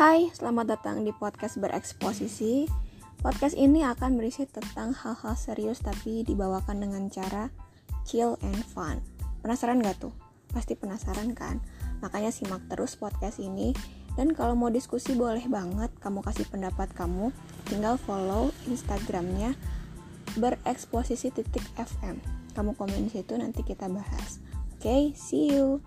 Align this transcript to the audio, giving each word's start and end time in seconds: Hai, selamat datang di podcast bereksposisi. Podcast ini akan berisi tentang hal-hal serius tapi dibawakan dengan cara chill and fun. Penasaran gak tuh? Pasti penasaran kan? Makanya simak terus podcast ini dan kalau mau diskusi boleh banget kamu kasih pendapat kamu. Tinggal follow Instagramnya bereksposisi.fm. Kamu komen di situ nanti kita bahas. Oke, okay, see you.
Hai, 0.00 0.32
selamat 0.32 0.80
datang 0.80 1.04
di 1.04 1.12
podcast 1.12 1.60
bereksposisi. 1.60 2.64
Podcast 3.20 3.52
ini 3.52 3.84
akan 3.84 4.16
berisi 4.16 4.48
tentang 4.48 4.96
hal-hal 4.96 5.36
serius 5.36 5.84
tapi 5.84 6.24
dibawakan 6.24 6.80
dengan 6.80 7.12
cara 7.12 7.52
chill 8.08 8.32
and 8.40 8.64
fun. 8.72 9.04
Penasaran 9.44 9.84
gak 9.84 10.00
tuh? 10.00 10.16
Pasti 10.56 10.72
penasaran 10.72 11.36
kan? 11.36 11.60
Makanya 12.00 12.32
simak 12.32 12.64
terus 12.72 12.96
podcast 12.96 13.44
ini 13.44 13.76
dan 14.16 14.32
kalau 14.32 14.56
mau 14.56 14.72
diskusi 14.72 15.12
boleh 15.12 15.44
banget 15.52 15.92
kamu 16.00 16.24
kasih 16.24 16.48
pendapat 16.48 16.88
kamu. 16.96 17.28
Tinggal 17.68 18.00
follow 18.00 18.56
Instagramnya 18.72 19.52
bereksposisi.fm. 20.40 22.16
Kamu 22.56 22.72
komen 22.72 23.04
di 23.04 23.20
situ 23.20 23.36
nanti 23.36 23.60
kita 23.60 23.84
bahas. 23.92 24.40
Oke, 24.80 24.80
okay, 24.80 25.02
see 25.12 25.52
you. 25.52 25.84